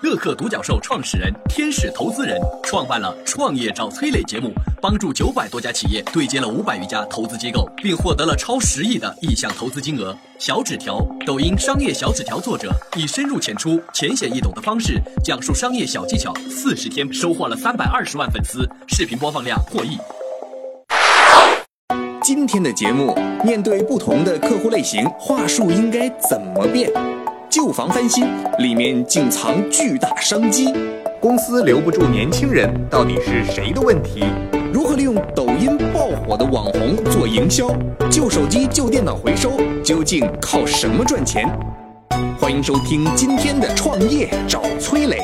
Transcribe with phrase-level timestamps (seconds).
[0.00, 10.16] 乐客独角兽创始人、天使投资人，创办了《创业找崔磊》节目，帮助九百多家企业对接了五百余家投资机构，并获得了超十亿的意向投资金额。
[10.38, 19.98] 小纸条，抖音商业小纸条作者，以深入浅出、浅显易懂的方式讲述商业小技巧，四十天收获了三百二十万粉丝，视频播放量破亿。
[22.22, 26.88] 今天的节目，面对不同的客户类型，话术应该怎么变？
[27.58, 28.24] 旧房翻新
[28.60, 30.72] 里面竟藏巨大商机，
[31.20, 34.22] 公司留不住年轻人，到底是谁的问题？
[34.72, 37.68] 如何利用抖音爆火的网红做营销？
[38.08, 39.50] 旧手机、旧电脑回收
[39.82, 41.50] 究竟靠什么赚钱？
[42.40, 45.18] 欢迎收听今天的创业找崔磊。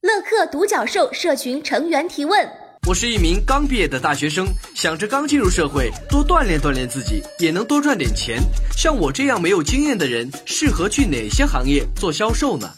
[0.00, 2.63] 乐客独角兽社群成员提问。
[2.86, 8.38] 我是一名刚毕业的大学生，想着刚进入社会，多锻炼锻炼自己，也能多赚点钱。
[8.76, 12.70] 像我这样没有经验的人，适合去哪些行业做销售呢？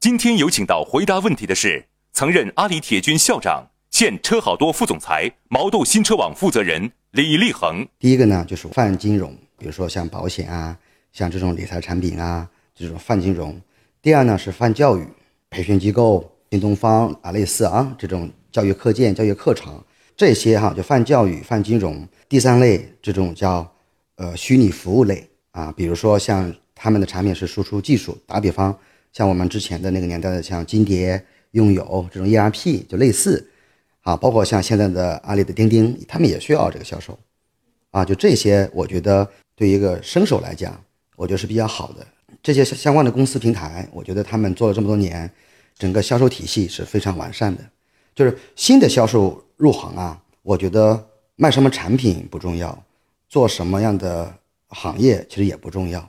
[0.00, 7.88] 今天有请到回答问题的是曾任阿里铁军校长、现车好多副总裁、毛豆新车网负责人李立恒。
[7.98, 10.76] 第一个呢，就是泛金融，比如说像保险啊，
[11.10, 13.58] 像这种理财产品啊，这种泛金融。
[14.02, 15.08] 第二呢是泛教育，
[15.48, 18.30] 培训机构，新东方啊，类似啊这种。
[18.50, 19.82] 教育课件、教育课程
[20.16, 22.06] 这些哈，就泛教育、泛金融。
[22.28, 23.70] 第三类这种叫
[24.16, 28.76] 呃虚拟服务类啊，比如说像他们的产品是输出技术，打比方
[29.12, 33.48] 像我们之前的那个年代的像金蝶、用友这种 ERP 就类似
[34.02, 37.18] 啊，包括像现在的阿里的钉钉，他们也需要这个销售
[37.90, 38.04] 啊。
[38.04, 40.78] 就这些，我觉得对一个生手来讲，
[41.16, 42.06] 我觉得是比较好的。
[42.42, 45.30] 这些相关的公司平台，我觉得他们做了这么多年，
[45.76, 47.62] 整个销售体系是非常完善的。
[48.18, 52.76] 就是新的销售入行啊，我觉得卖什么产品不重要，
[53.28, 54.34] 做什么样的
[54.70, 56.04] 行业其实也不重要。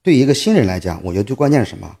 [0.00, 1.96] 对于一个新人来讲，我觉得最关键是什么？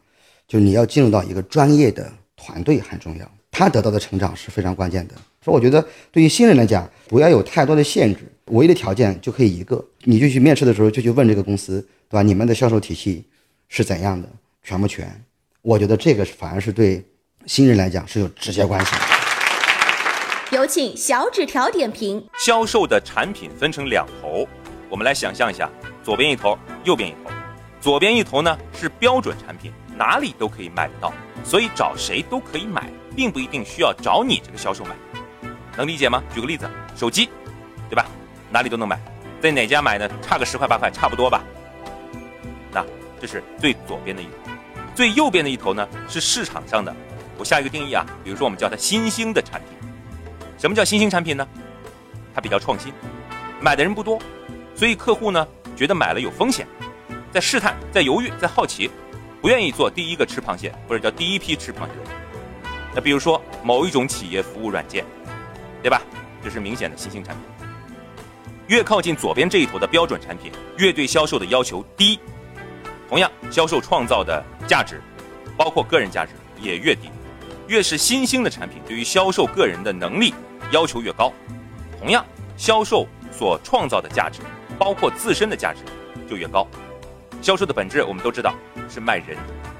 [0.46, 5.16] 就是你要进入到一个专业的团队很重要，他得到的成长是非常关键的。
[5.44, 8.20] 所以我觉得对于新人来讲，不要有太多的限制，
[8.52, 12.22] 唯一的条件就可以一个，你就去面试的时候就去问这个公司，对吧？
[12.22, 13.24] 你们的销售体系
[13.68, 14.28] 是怎样的，
[14.62, 15.10] 全不全？
[15.62, 17.04] 我觉得这个反而是对
[17.46, 19.09] 新人来讲是有直接关系的。
[20.50, 22.20] 有请小纸条点评。
[22.36, 24.48] 销售的产品分成两头，
[24.88, 25.70] 我们来想象一下，
[26.02, 27.30] 左边一头，右边一头。
[27.80, 31.12] 左边一头呢是标准产品，哪里都可以买得到，
[31.44, 34.90] 所以找谁都可以买，并不一定需要找你这个销售买。
[35.76, 36.20] 能理解吗？
[36.34, 37.28] 举个例子，手机，
[37.88, 38.04] 对吧？
[38.50, 39.00] 哪里都能买，
[39.40, 40.10] 在哪家买呢？
[40.20, 41.44] 差个十块八块，差不多吧。
[42.72, 42.84] 那
[43.20, 44.50] 这是最左边的一头，
[44.96, 46.92] 最右边的一头呢是市场上的。
[47.38, 49.89] 我下一个定义啊，比如说我们叫它新兴的产品。
[50.60, 51.48] 什么叫新兴产品呢？
[52.34, 52.92] 它比较创新，
[53.62, 54.20] 买的人不多，
[54.74, 56.66] 所以客户呢觉得买了有风险，
[57.32, 58.90] 在试探，在犹豫，在好奇，
[59.40, 62.12] 不愿意做第一个吃螃蟹或者叫第一批吃螃蟹的人。
[62.94, 65.02] 那比如说某一种企业服务软件，
[65.82, 66.02] 对吧？
[66.44, 67.66] 这是明显的新兴产品。
[68.66, 72.20] 越靠近左边这一头的标准产品，越对销售的要求低。
[73.08, 75.00] 同样，销售创造的价值，
[75.56, 77.08] 包括个人价值也越低。
[77.66, 80.34] 越是新兴的产品，对于销售个人的能力。
[80.70, 81.32] 要求越高，
[81.98, 82.24] 同样
[82.56, 84.40] 销售所创造的价值，
[84.78, 85.80] 包括自身的价值，
[86.28, 86.66] 就越高。
[87.42, 88.54] 销售的本质我们都知道
[88.88, 89.36] 是卖人，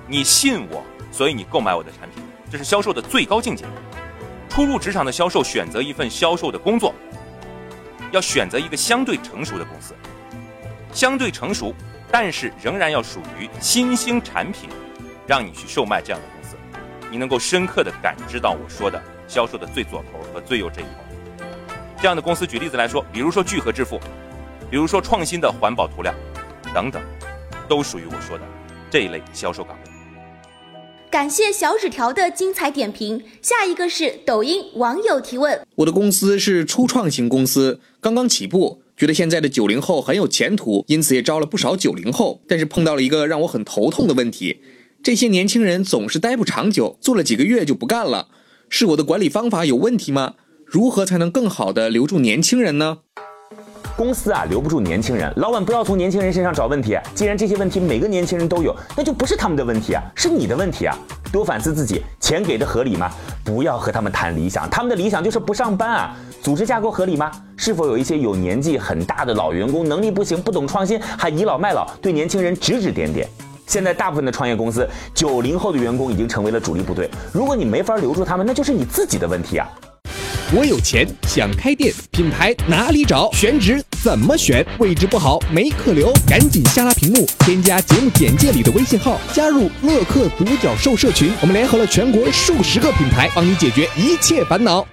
[0.08, 3.64] 你信我，所以你购买我的产品，这是销售的最高境界。
[4.48, 6.92] 初入职场的销售选择一份销售的工作，
[8.10, 9.94] 要选择一个相对成熟的公司，
[10.92, 11.72] 相对成熟，
[12.10, 14.68] 但是仍然要属于新兴产品，
[15.26, 16.56] 让你去售卖这样的公司，
[17.10, 19.00] 你能够深刻的感知到我说的。
[19.30, 21.44] 销售的最左头和最右这一头，
[22.02, 23.96] 这样的公司，举例子来说，比如说聚合支付，
[24.68, 26.12] 比如说创新的环保涂料，
[26.74, 27.00] 等等，
[27.68, 28.44] 都属于我说的
[28.90, 29.90] 这一类销售岗位。
[31.12, 33.22] 感谢小纸条的精彩点评。
[33.40, 44.60] 下一个是抖音网友提问：我的公司是初创型公司，刚刚起步，觉得现在的九零后很有前途，因此也招了不少九零后，但是碰到了一个让我很头痛的问题，
[45.04, 48.26] 这些年轻人总是待不长久，做了几个月就不干了。
[48.72, 50.34] 是我的管理方法有问题吗？
[50.64, 52.98] 如何才能更好的留住年轻人呢？
[53.96, 56.96] 公司啊留不住年轻人，老板不要从年轻人身上找问题。
[57.12, 60.96] 既然这些问题每个年轻人都有，那就不是他们的问题啊，是你的问题啊！
[61.32, 63.10] 多反思自己，钱给的合理吗？
[63.44, 66.16] 不要和他们谈理想，他们的理想就是不上班啊。
[66.40, 67.28] 组织架构合理吗？
[67.56, 73.28] 是否有一些有年纪很大的老员工，能力不行，不懂创新，还倚老卖老，对年轻人指指点点？
[73.70, 74.84] 现在大部分的创业公司，
[75.14, 77.08] 九零后的员工已经成为了主力部队。
[77.32, 79.70] 如果你没法留住他们，那就是你自己的问题啊！
[80.52, 83.30] 我有钱想开店，品牌哪里找？
[83.30, 84.66] 选址怎么选？
[84.80, 91.32] 位置不好没客流，赶紧下拉屏幕，添加节目简介里的微信号，加入乐客独角兽社群。
[91.40, 94.84] 我们联合了全国数十个品牌，帮你解决一切烦恼。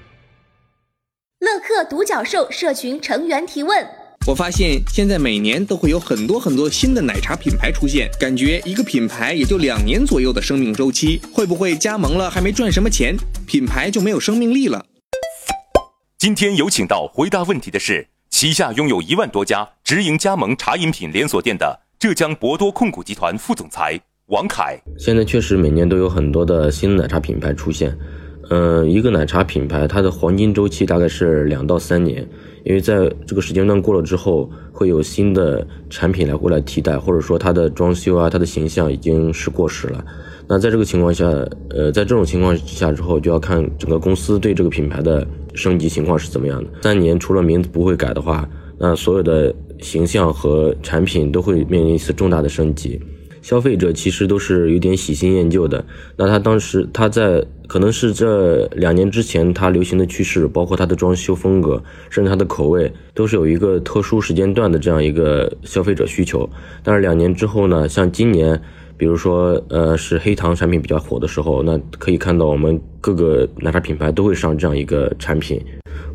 [1.40, 3.88] 乐客独角兽社群成员提问：
[4.28, 13.16] 我发现现在每年都会有很多很多新的奶茶品牌出现，感觉一个品牌也就两年左右的生命周期，会不会加盟了还没赚什么钱，
[13.48, 14.86] 品牌就没有生命力了？
[16.18, 24.78] 今天有请到回答问题的是旗下拥有一万多家直营加盟茶饮品连锁店的浙江博多控股集团副总裁王凯。
[25.00, 27.98] 现在确实每年都有很多的新奶茶品牌出现，
[28.50, 32.28] 嗯，一个奶茶品牌它的黄金周期大概是两到三年，
[32.68, 40.04] 因为在这个时间段过了之后，会有新的产品来过来替代，或者说它的装修啊、它的形象已经是过时了。
[40.50, 41.26] 那在这个情况下，
[41.70, 46.70] 呃，在这种情况之下之后，就要看整个公司对这个品牌的升级情况是怎么样的。
[46.82, 48.46] 三年除了名字不会改的话，
[48.78, 53.00] 那所有的形象和产品都会面临一次重大的升级。
[53.42, 55.84] 消费者其实都是有点喜新厌旧的。
[56.16, 66.50] 那他当时他在可能是这两年之前，他流行的趋势，包括它的装修风格，甚至它的口味，都是有一个特殊时间段的这样一个消费者需求。
[66.84, 68.62] 但是两年之后呢，像今年。
[69.00, 75.64] 比如说，呃，是黑糖产品比较火的时候，那可以看到我们各个奶茶品牌都会上这样一个产品，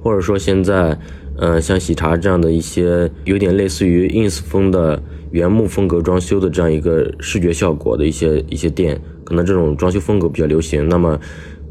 [0.01, 0.99] 或者说现在，
[1.37, 11.19] 呃，像喜茶这样的一些有点类似于 ins 风的原木风格装修的这样一个视觉效果的一些一些店，可能这种装修风格比较流行，那么，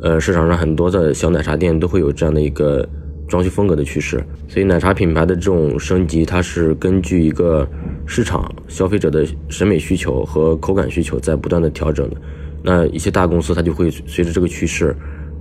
[0.02, 2.88] 呃，市场上很多的小奶茶店都会有这样的一个。
[3.28, 7.66] 装修风格的趋势，所以奶茶品牌的这种升级，它是根据一个
[8.06, 12.18] 市场消费者的审美需求和口感需求在不断的调整的。
[12.62, 14.94] 那一些大公司它就会随着这个趋势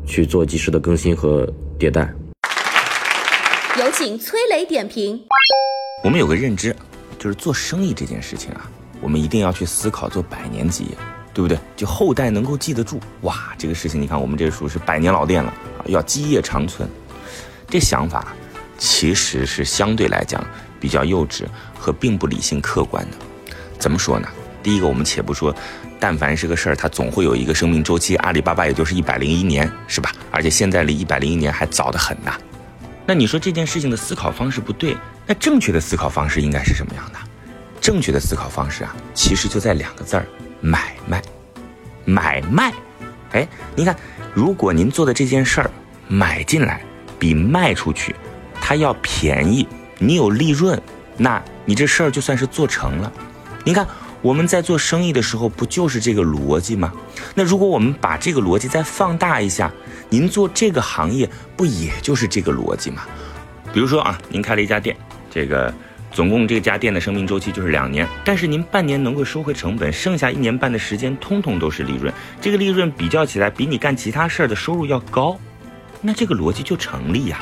[0.06, 1.44] 去做及时的更新和
[1.81, 2.14] 迭代。
[4.02, 5.20] 请崔磊点评。
[6.02, 6.75] 我们有个认知，
[7.19, 8.67] 就是做生意这件事情啊，
[8.99, 10.91] 我们一定要去思考做百年基业，
[11.35, 11.58] 对不对？
[11.76, 12.99] 就后代能够记得住。
[13.20, 16.88] 哇，这个事情你看，我们这属于是百年老店了啊，要基业长存。
[17.69, 18.35] 这想法
[18.79, 20.43] 其实是相对来讲
[20.81, 21.44] 比较幼稚
[21.79, 23.19] 和并不理性客观的。
[23.79, 24.26] 怎么说呢？
[24.62, 25.55] 第一个，我们且不说，
[25.99, 28.17] 但凡是个事儿，它总会有一个生命周期。
[28.17, 30.11] 阿里巴巴也就是一百零一年，是吧？
[30.31, 32.35] 而且现在离一百零一年还早得很呐。
[33.11, 34.97] 那你说这件事情的思考方式不对，
[35.27, 37.19] 那正确的思考方式应该是什么样的？
[37.81, 40.25] 正确的思考方式啊，其实就在两个字儿：
[40.61, 41.21] 买卖。
[42.05, 42.73] 买卖。
[43.33, 43.97] 哎，你看，
[44.33, 45.71] 如果您做的这件事儿
[46.07, 46.81] 买进来。
[47.19, 48.15] 比卖出去，
[48.61, 49.67] 它要便宜，
[49.99, 50.81] 你有利润，
[51.17, 53.13] 那你这事儿就算是做成了。
[53.65, 53.85] 你看
[54.23, 56.93] 我们在做生意的时候，不就是这个逻辑吗？
[57.35, 59.69] 那如果我们把这个逻辑再放大一下，
[60.11, 63.03] 您做这个行业不也就是这个逻辑吗？
[63.73, 64.97] 比如说啊，您开了一家店，
[65.31, 65.73] 这个
[66.11, 75.39] 总共这家店的生命周期就是两年，但是您半年能够收回成本，剩下一年半的时间通通都是利润，这个利润比较起来，比你干其他事儿的收入要高。
[76.01, 77.41] 那这个逻辑就成立呀，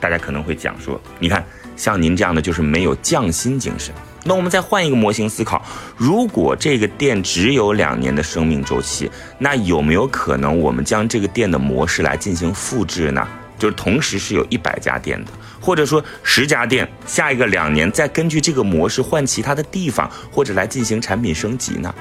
[0.00, 1.44] 大家可能会讲说，你看
[1.76, 3.94] 像您这样的就是没有匠心精神。
[4.24, 5.64] 那我们再换一个模型思考，
[5.96, 13.26] 如果这个店只有两年的生命周期，那有没有可能我们将这个店的模式来进行复制呢？
[13.58, 21.94] 就是同时是有一百家店的，或者说十家店，下一个两年再根据这个模式换其他的地方，或者来进行产品升级呢？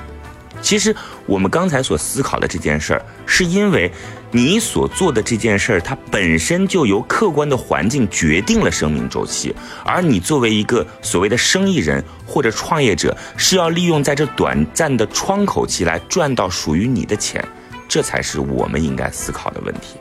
[0.61, 3.91] 其实我们刚才所思考的这件事儿，是因为
[4.31, 17.43] 你所做的这件事儿，它本身就由客观的环境决定了生命周期，而你作为一个所谓的生意人或者创业者，是要利用在这短暂的窗口期来赚到属于你的钱，
[17.87, 19.97] 这才是我们应该思考的问题。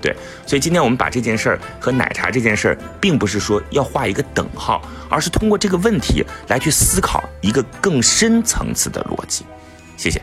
[0.00, 0.14] 对，
[0.46, 9.44] 所以今天我们把这件事儿和奶茶这件事儿，并不是说要画一个等号，而是通过这个问题来去思考一个更深层次的逻辑。
[10.02, 10.20] 谢谢，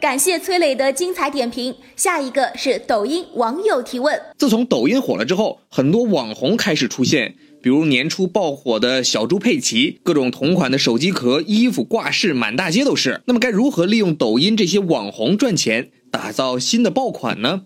[0.00, 1.74] 感谢崔磊的精彩点评。
[1.96, 13.20] 下一个是抖音网友提问：自从抖音火了之后，很多网红开始出现，比如年初爆火的小猪佩奇，各种同款的手机壳、衣服挂饰满大街都是。
[13.26, 17.62] 那么该如何利用抖音这些网红赚钱，打造新的爆款呢？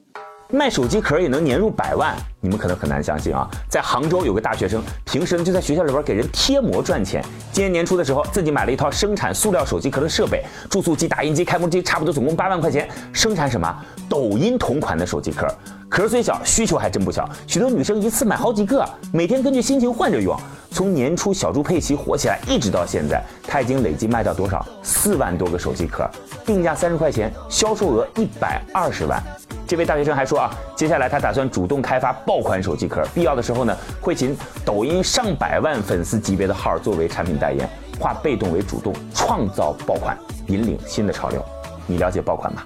[0.51, 3.47] 卖手机壳也能年入百万，你们可能很难相信啊！
[3.69, 7.23] 在杭州有个大学生，平时呢就在学校里边给人贴膜赚钱。
[7.53, 12.89] 今年年初的时候，自己买了一套生产塑料手机壳的设备，注塑机、打印机、开模机，差不多总共八万块钱。
[13.13, 13.77] 生产什么？
[14.09, 15.47] 抖音同款的手机壳，
[15.87, 17.29] 壳虽小，需求还真不小。
[17.47, 20.35] 许多女生一次买好几个，每天根据心情换着用。
[20.71, 24.67] 从年初小猪佩奇火起来，一直到现在，他已经累计卖掉多少？
[24.83, 26.09] 四万多个手机壳，
[26.47, 29.23] 定价三十块钱，销售额一百二十万。
[29.69, 34.35] 这位大学生还说啊，接下来他打算主动开发爆款手机壳，必要的时候呢，会请
[34.65, 37.69] 抖音上百万粉丝级别的号作为产品代言，
[38.01, 41.45] 化被动为主动，创造爆款，引领新的潮流。
[41.87, 42.63] 你了解爆款吗？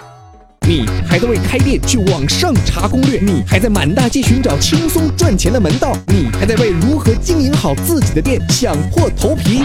[0.65, 3.19] 你还在为开店去网上查攻略？
[3.19, 5.97] 你还在满大街寻找轻松赚钱的门道？
[6.07, 9.65] 你还在为如何经营好自己的店想破头皮？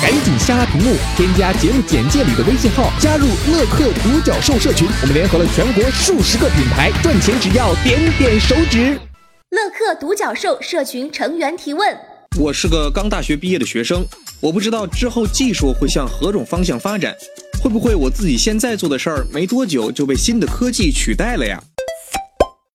[0.00, 4.86] 赶紧下拉屏幕，添加节目简介里的微信号，加入乐客独角兽社群。
[5.00, 8.98] 我们联合了全国数十个品牌，赚钱只要点点手指。
[9.50, 11.96] 乐客独角兽社群成员提问：
[12.38, 14.04] 我是个刚大学毕业的学生，
[14.40, 17.16] 我不知道之后技术会向何种方向发展。
[17.62, 21.62] 会不会我自己现在做的事儿没多久就被新的科技取代了呀？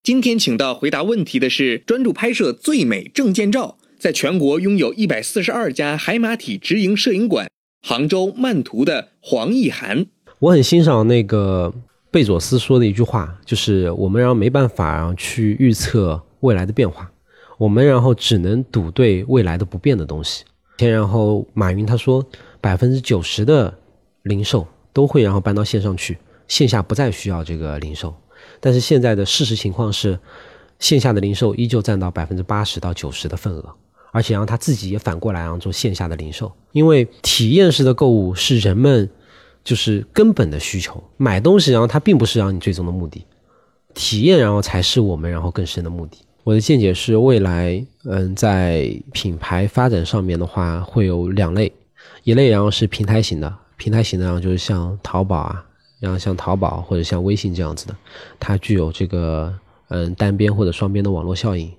[0.04, 7.48] 今天请到回答问题的是专注拍摄最美证件照，在全国拥有一百四十二家海马体直营摄影馆，
[7.88, 10.08] 杭州曼图的黄奕涵。
[10.40, 11.72] 我很欣赏那个
[12.10, 17.12] 贝佐斯说的一句话，就是我们然后没办法去预测未来的变化，
[17.60, 20.44] 我们然后只能赌对未来的不变的东西。
[20.80, 22.26] 然后马云他说
[22.60, 23.78] 百分之九十的。
[24.24, 26.16] 零售都会然后搬到线上去，
[26.48, 28.14] 线下不再需要这个零售。
[28.60, 30.20] 但是现在的事实情况是，
[30.78, 33.76] 线下的零售依旧占到百分之八十到九十的份额，
[34.12, 39.10] 而且让他自己也反过来然后做线下的零售，因为体验式的购物是人们
[39.64, 41.04] 就是根本的需求。
[41.18, 43.26] 买东西然后它并不是让你最终的目的，
[43.94, 46.18] 体验然后才是我们然后更深的目的。
[46.44, 51.72] 我的见解是，未来嗯在品牌发展上面的话会有两类，
[52.24, 53.54] 一类然后是平台型的。
[53.78, 55.66] 平台型的，然后就是像淘宝啊，
[56.00, 57.96] 然后像淘宝或者像微信这样子的，
[58.40, 59.54] 它具有这个
[59.90, 61.72] 嗯单边或者双边的网络效应。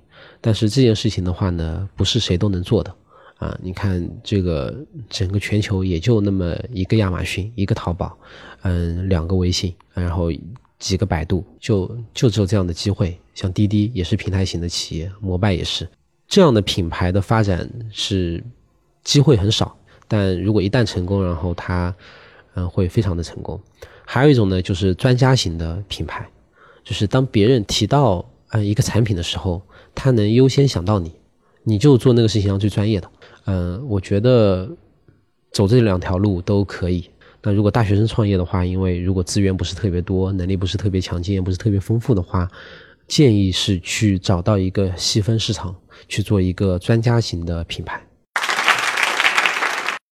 [0.43, 2.95] 但是这件事情的话呢，不是谁都能做的
[3.37, 3.57] 啊。
[3.63, 4.75] 你看这个
[5.09, 8.19] 整个全球也就那么一个亚马逊，一个淘宝，
[8.63, 10.31] 嗯，两个微信，然后
[10.79, 13.17] 几个百度，就就只有这样的机会。
[13.35, 15.89] 像滴滴也是平台型的企业，摩拜也是
[16.27, 18.45] 这样的品牌的发展是
[19.05, 19.75] 机会很少。
[20.09, 21.95] 但如果一旦成功，然后它，
[22.55, 23.59] 嗯，会非常的成功。
[24.05, 26.29] 还有一种呢，就是专家型的品牌，
[26.85, 29.63] 就是当别人提到呃一个产品的时候，
[29.95, 31.13] 他能优先想到你，
[31.65, 33.11] 你就做那个事情上最专业的。
[33.45, 34.71] 嗯，我觉得
[35.53, 37.09] 走这两条路都可以。
[37.43, 42.49] 那如果大学生创业的话，因为如果资源不是特别多，能力不是特别强，经验不是特别丰富的话，
[43.09, 45.75] 建议是去找到一个细分市场，
[46.09, 48.01] 去做一个专家型的品牌。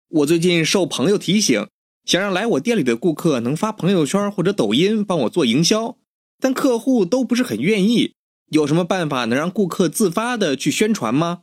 [0.08, 1.68] 我最近受朋友提醒，
[2.04, 5.96] 想让来我店里的顾客能发朋友圈或者抖音帮我做营销，
[6.40, 8.14] 但客户都不是很愿意。
[8.50, 11.42] 有什么办法能让顾客自发的去宣传吗？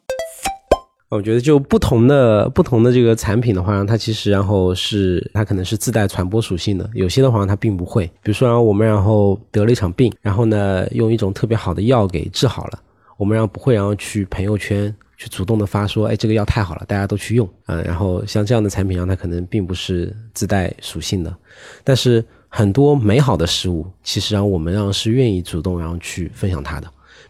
[1.08, 8.06] 我觉得就不同的不同的这个产品的话，它其实然后是它可能是自带传播属性的，有些的话它并不会。
[8.22, 12.80] 比如说，然后我们然后得了一场病，然后呢用一种特别好的药给治好了，
[13.16, 14.94] 我们然后不会然后去朋友圈。
[15.20, 17.82] 去主动的发说，哎，这个药太好了，大家都去用啊。
[17.82, 21.36] 然后像这样的产品，让它可能并不是自带属性的，
[21.84, 26.88] 但是很多美好的事物，其实让我们让是愿意主动然后去分享它的。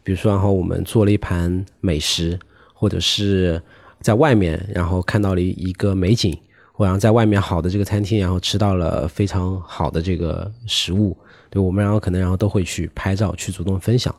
[0.08, 2.40] 比如说，然后我们做了一盘美食，
[2.74, 3.62] 或者是
[4.00, 6.34] 在外面然后看到了一个美景，
[6.72, 11.14] 或者在外面好的这个餐厅，然后吃到了非常好的这个食物，
[11.50, 14.16] 对我们然后可能然后都会去拍照，去主动分享。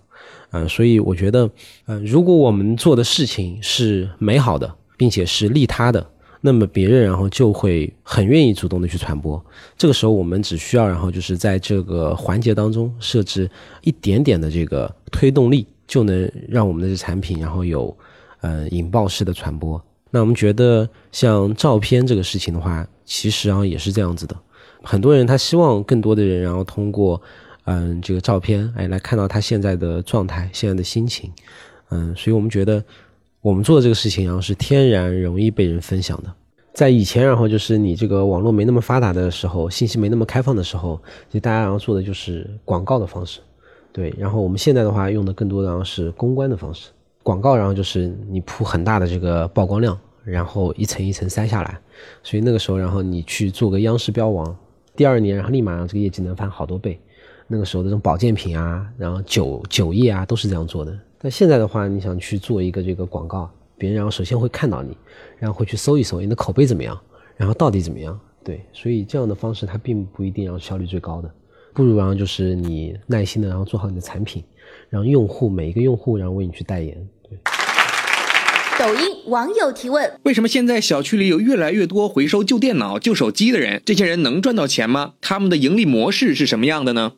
[0.51, 1.49] 嗯，所以我觉得，
[1.87, 6.07] 嗯，如果我们做的事情是美好的，并且是利他的，
[6.43, 9.43] 那么别人然后就会很愿意主动的去传播。
[9.79, 17.97] 这个时候，我们只需要然后就是在这个环节当中设置一点点的这个推动力，就能让我们的这产品然后有，
[18.43, 19.83] 呃，引爆式的传播。
[20.13, 24.37] 那我们觉得，像照片这个事情的话，其实啊也是这样子的，
[24.85, 27.21] 很多人他希望更多的人然后通过。
[27.71, 31.31] 嗯，这个照片，哎，来看到他现在的状态，现在的心情，
[31.91, 32.83] 嗯，所以我们觉得
[33.43, 36.33] 我们做的这个事情，然后是天然容易被人分享的。
[36.73, 43.41] 在以前，然后就是你这个网络没那么发达的时候，信息没那么开放的时候，就大家然后做的就是广告的方式，
[43.99, 44.15] 对。
[44.17, 46.91] 然后我们现在的话，用的更多的然后是公关的方式，
[47.25, 51.77] 广告，然后就是你铺很大的这个曝光量，然后一层一层塞下来，
[52.23, 54.57] 所以那个时候，然后你去做个央视标王，
[54.95, 56.97] 第二年，然后立马让这个业绩能翻好多倍。
[57.49, 60.97] 那个时候的这种保健品啊，然后酒酒业啊，都是这样做的。
[61.21, 64.97] 但现在的话，你想去做一个这个广告，别人然后首先会看到你，
[65.39, 66.97] 然后会去搜一搜你的口碑怎么样，
[67.37, 68.19] 然后到底怎么样。
[68.45, 71.31] 对，所以这样的方式它并不一定要效率最高的，
[71.79, 74.43] 不如然后就是你耐心的然后做好你的产品，
[74.91, 77.09] 让用户每一个用户然后为你去代言。
[77.23, 77.39] 对。
[78.77, 83.81] 抖音网友提问：为什么现在小区里有越来越多回收旧电脑、旧手机的人？
[83.87, 85.13] 这些人能赚到钱吗？
[85.21, 87.13] 他们的盈利模式是什么样的呢？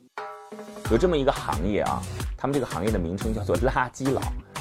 [0.91, 2.03] 有这么一个行业啊，
[2.37, 4.21] 他们这个行业的名称叫做垃圾佬。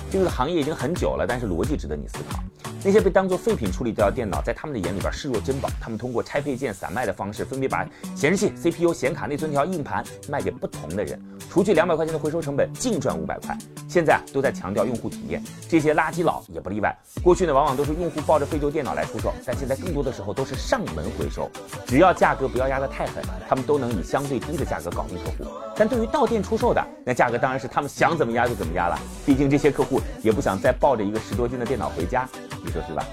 [0.09, 2.41] 这个行业已经很久了，但是逻辑值得你思考。
[2.83, 5.69] 那些被当做废品处理掉的电脑，在他们的眼里边视若珍宝。
[5.81, 13.57] 他们通过拆配件、散卖的方式，分别把显示器、CPU、显卡、内存条、硬盘卖给不同的人，除去两百块钱的回收成本，净赚五百块。
[13.88, 16.95] 现在啊，都在强调用户体验，这些垃圾佬也不例外。
[17.24, 21.50] 过去呢，往往都是用户抱着废旧电脑来出售，但现在更多的时候都是上门回收，
[21.86, 25.51] 只要价格不要压得太狠，他们都能以相对低的价格搞定客户。
[25.75, 28.98] 但对于到店出售的，那价格当然是他们想怎么压就怎么压了。
[29.25, 30.00] 毕竟这些客户。
[30.21, 32.27] 也不想再抱着一个十多斤的电脑回家，
[32.63, 33.05] 你说是吧？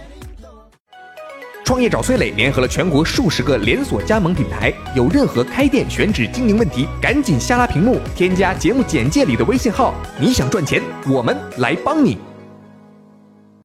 [1.64, 9.92] 创业找崔磊联合了全国数十个连锁加盟品牌，有任何开店选址经营问题，赶紧下拉屏幕，添加节目简介里的微信号。
[10.20, 12.18] 你想赚钱，我们来帮你。